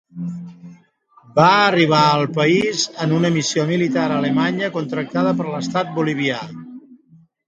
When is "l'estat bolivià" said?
5.51-6.39